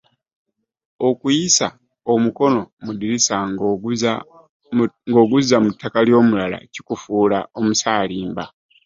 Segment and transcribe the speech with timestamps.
[1.07, 1.67] Okuyisa
[2.13, 3.35] omukono mu ddirisa
[5.09, 8.43] ng’oguzza mu ttaka ly’omulala kikufuula omusaalimba.